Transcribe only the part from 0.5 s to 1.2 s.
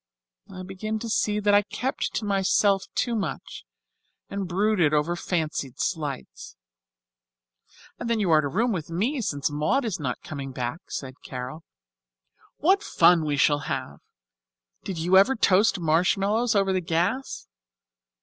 I begin to